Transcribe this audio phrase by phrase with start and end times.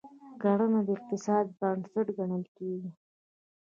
[0.41, 2.89] کرنه د اقتصاد بنسټ ګڼل کیږي.